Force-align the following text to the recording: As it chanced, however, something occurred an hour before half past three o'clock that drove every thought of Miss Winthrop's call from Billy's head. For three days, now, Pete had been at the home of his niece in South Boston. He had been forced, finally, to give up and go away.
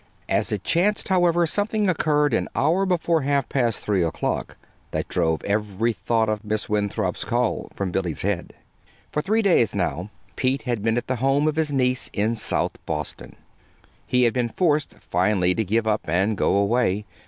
As 0.27 0.51
it 0.51 0.63
chanced, 0.63 1.09
however, 1.09 1.45
something 1.45 1.87
occurred 1.87 2.33
an 2.33 2.47
hour 2.55 2.87
before 2.87 3.21
half 3.21 3.47
past 3.47 3.81
three 3.83 4.01
o'clock 4.03 4.57
that 4.89 5.07
drove 5.07 5.43
every 5.43 5.93
thought 5.93 6.27
of 6.27 6.43
Miss 6.43 6.67
Winthrop's 6.67 7.23
call 7.23 7.69
from 7.75 7.91
Billy's 7.91 8.23
head. 8.23 8.55
For 9.11 9.21
three 9.21 9.43
days, 9.43 9.75
now, 9.75 10.09
Pete 10.35 10.63
had 10.63 10.81
been 10.81 10.97
at 10.97 11.05
the 11.05 11.17
home 11.17 11.47
of 11.47 11.55
his 11.55 11.71
niece 11.71 12.09
in 12.13 12.33
South 12.33 12.83
Boston. 12.87 13.35
He 14.07 14.23
had 14.23 14.33
been 14.33 14.49
forced, 14.49 14.97
finally, 14.97 15.53
to 15.53 15.63
give 15.63 15.85
up 15.85 16.01
and 16.07 16.35
go 16.35 16.55
away. 16.55 17.05